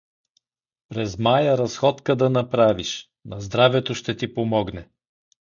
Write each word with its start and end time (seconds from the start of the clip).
През 0.89 1.17
мая 1.17 1.57
разходка 1.57 2.15
да 2.15 2.29
направиш, 2.29 3.09
на 3.25 3.41
здравето 3.41 3.95
ще 3.95 4.17
ти 4.17 4.33
помогне. 4.33 4.89